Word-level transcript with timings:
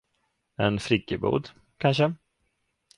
En 0.57 0.79
friggebod, 0.79 1.51
kanske? 1.77 2.15